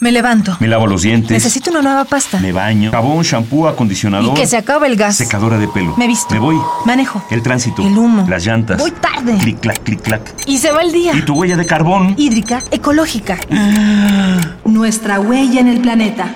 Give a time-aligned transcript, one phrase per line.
[0.00, 0.56] Me levanto.
[0.60, 1.30] Me lavo los dientes.
[1.30, 2.38] Necesito una nueva pasta.
[2.38, 2.92] Me baño.
[2.92, 4.30] Jabón, shampoo, acondicionador.
[4.30, 5.16] Y que se acabe el gas.
[5.16, 5.96] Secadora de pelo.
[5.96, 6.32] Me visto.
[6.34, 6.56] Me voy.
[6.84, 7.24] Manejo.
[7.30, 7.84] El tránsito.
[7.84, 8.24] El humo.
[8.28, 8.78] Las llantas.
[8.78, 9.36] Voy tarde.
[9.38, 10.34] Clic, clac, clic, clac.
[10.46, 11.16] Y se va el día.
[11.16, 12.14] Y tu huella de carbón.
[12.16, 13.38] Hídrica, ecológica.
[14.64, 16.32] Nuestra huella en el planeta.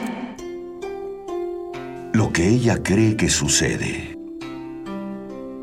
[2.12, 4.18] Lo que ella cree que sucede.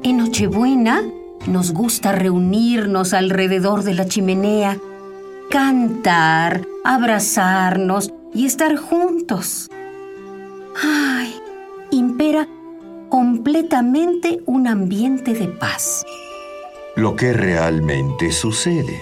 [0.04, 1.02] En Nochebuena
[1.48, 4.78] nos gusta reunirnos alrededor de la chimenea,
[5.50, 9.70] cantar, abrazarnos y estar juntos.
[10.82, 11.34] Ay,
[11.92, 12.48] impera
[13.10, 16.06] completamente un ambiente de paz.
[16.96, 19.02] Lo que realmente sucede.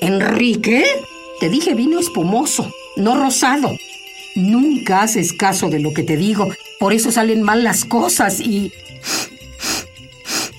[0.00, 0.84] Enrique,
[1.40, 3.70] te dije vino espumoso, no rosado.
[4.34, 6.48] Nunca haces caso de lo que te digo,
[6.78, 8.72] por eso salen mal las cosas y...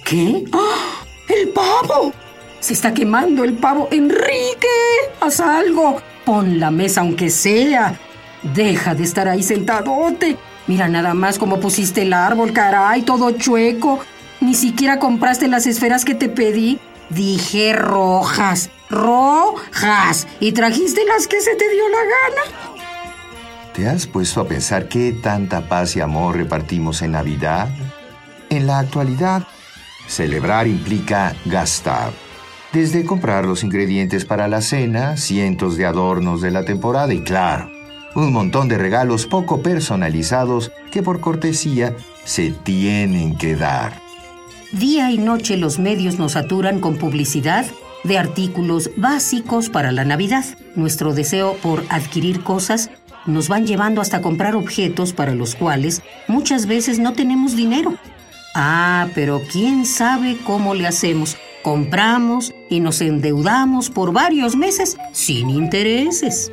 [0.06, 0.44] ¿Qué?
[0.54, 1.04] ¡Ah!
[1.28, 2.14] ¡El pavo!
[2.60, 3.90] Se está quemando el pavo.
[3.92, 4.68] Enrique,
[5.20, 6.02] haz algo.
[6.26, 8.00] Pon la mesa aunque sea.
[8.42, 10.38] Deja de estar ahí sentadote.
[10.68, 14.00] Mira nada más cómo pusiste el árbol, caray, todo chueco.
[14.40, 16.80] Ni siquiera compraste las esferas que te pedí.
[17.10, 20.28] Dije rojas, rojas.
[20.40, 22.74] Y trajiste las que se te dio la gana.
[23.74, 27.70] ¿Te has puesto a pensar qué tanta paz y amor repartimos en Navidad?
[28.50, 29.48] En la actualidad,
[30.08, 32.12] celebrar implica gastar.
[32.74, 37.70] Desde comprar los ingredientes para la cena, cientos de adornos de la temporada y claro,
[38.16, 43.94] un montón de regalos poco personalizados que por cortesía se tienen que dar.
[44.72, 47.68] Día y noche los medios nos saturan con publicidad
[48.04, 50.44] de artículos básicos para la Navidad.
[50.76, 52.90] Nuestro deseo por adquirir cosas
[53.28, 57.94] nos van llevando hasta comprar objetos para los cuales muchas veces no tenemos dinero.
[58.56, 61.38] Ah, pero quién sabe cómo le hacemos.
[61.64, 66.52] Compramos y nos endeudamos por varios meses sin intereses.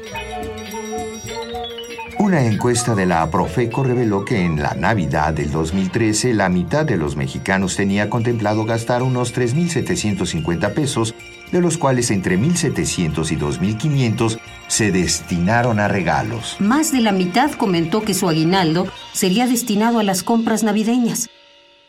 [2.20, 6.96] Una encuesta de la Profeco reveló que en la Navidad del 2013 la mitad de
[6.96, 11.14] los mexicanos tenía contemplado gastar unos 3.750 pesos,
[11.50, 14.38] de los cuales entre 1.700 y 2.500
[14.68, 16.56] se destinaron a regalos.
[16.60, 21.30] Más de la mitad comentó que su aguinaldo sería destinado a las compras navideñas.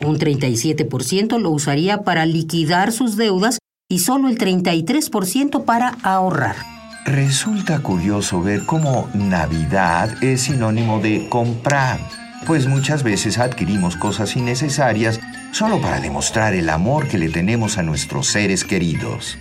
[0.04, 3.58] Un 37% lo usaría para liquidar sus deudas
[3.88, 6.56] y solo el 33% para ahorrar.
[7.04, 12.00] Resulta curioso ver cómo Navidad es sinónimo de comprar,
[12.46, 15.20] pues muchas veces adquirimos cosas innecesarias
[15.52, 19.36] solo para demostrar el amor que le tenemos a nuestros seres queridos.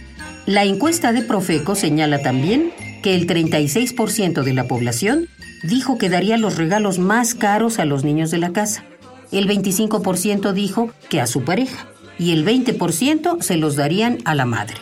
[0.46, 5.28] La encuesta de Profeco señala también que el 36% de la población
[5.64, 8.84] dijo que daría los regalos más caros a los niños de la casa.
[9.32, 11.88] El 25% dijo que a su pareja
[12.20, 14.76] y el 20% se los darían a la madre.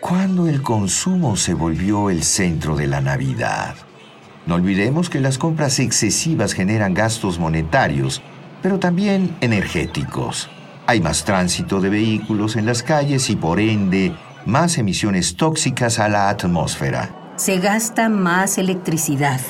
[0.00, 3.74] ¿Cuándo el consumo se volvió el centro de la Navidad?
[4.46, 8.22] No olvidemos que las compras excesivas generan gastos monetarios,
[8.62, 10.48] pero también energéticos.
[10.86, 14.14] Hay más tránsito de vehículos en las calles y por ende
[14.46, 17.34] más emisiones tóxicas a la atmósfera.
[17.36, 19.40] Se gasta más electricidad.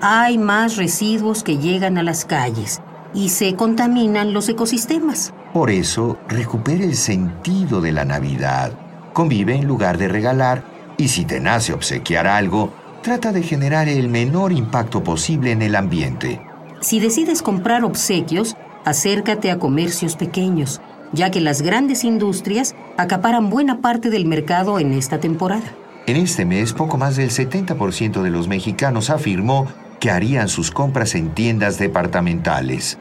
[0.00, 2.80] Hay más residuos que llegan a las calles
[3.14, 5.32] y se contaminan los ecosistemas.
[5.52, 8.72] Por eso, recupere el sentido de la Navidad.
[9.12, 10.64] Convive en lugar de regalar
[10.96, 15.76] y si te nace obsequiar algo, trata de generar el menor impacto posible en el
[15.76, 16.40] ambiente.
[16.80, 20.80] Si decides comprar obsequios, acércate a comercios pequeños,
[21.12, 25.74] ya que las grandes industrias acaparan buena parte del mercado en esta temporada.
[26.06, 29.66] En este mes, poco más del 70% de los mexicanos afirmó
[30.00, 32.98] que harían sus compras en tiendas departamentales.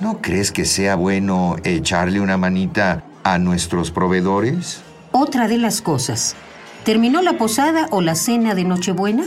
[0.00, 4.82] ¿No crees que sea bueno echarle una manita a nuestros proveedores?
[5.12, 6.36] Otra de las cosas.
[6.84, 9.24] ¿Terminó la posada o la cena de Nochebuena?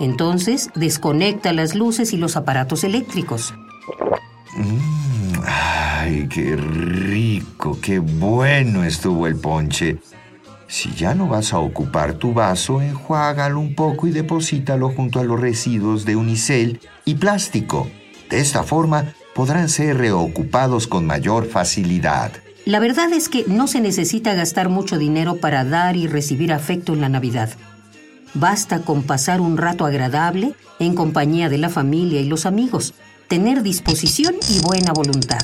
[0.00, 3.54] Entonces desconecta las luces y los aparatos eléctricos.
[4.56, 9.98] Mm, ay, qué rico, qué bueno estuvo el ponche.
[10.72, 15.22] Si ya no vas a ocupar tu vaso, enjuágalo un poco y deposítalo junto a
[15.22, 17.90] los residuos de unicel y plástico.
[18.30, 22.32] De esta forma podrán ser reocupados con mayor facilidad.
[22.64, 26.94] La verdad es que no se necesita gastar mucho dinero para dar y recibir afecto
[26.94, 27.50] en la Navidad.
[28.32, 32.94] Basta con pasar un rato agradable en compañía de la familia y los amigos,
[33.28, 35.42] tener disposición y buena voluntad.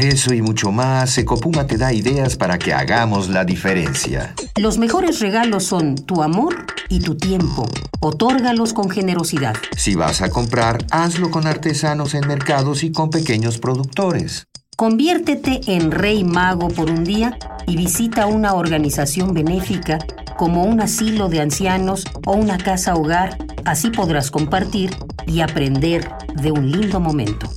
[0.00, 4.34] Por eso y mucho más, Ecopuma te da ideas para que hagamos la diferencia.
[4.56, 7.68] Los mejores regalos son tu amor y tu tiempo.
[8.00, 9.54] Otórgalos con generosidad.
[9.76, 14.46] Si vas a comprar, hazlo con artesanos en mercados y con pequeños productores.
[14.74, 19.98] Conviértete en rey mago por un día y visita una organización benéfica
[20.38, 23.36] como un asilo de ancianos o una casa hogar.
[23.66, 24.96] Así podrás compartir
[25.26, 26.10] y aprender
[26.40, 27.50] de un lindo momento.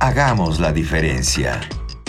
[0.00, 1.60] Hagamos la diferencia.